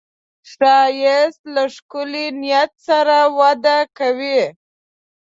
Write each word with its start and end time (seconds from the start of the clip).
ښایست 0.51 1.41
له 1.55 1.63
ښکلي 1.75 2.25
نیت 2.41 2.71
سره 2.87 3.17
وده 3.37 3.77
کوي 3.97 4.41